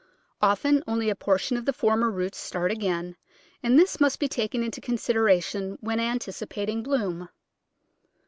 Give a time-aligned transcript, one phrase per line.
[0.41, 3.15] Often only a portion of the former roots start again,
[3.61, 7.29] and this must be taken into consideration when anticipating bloom.